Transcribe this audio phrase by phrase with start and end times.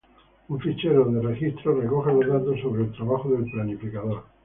[0.53, 4.23] Un fichero de registro recoge los datos sobre el trabajo del planificador.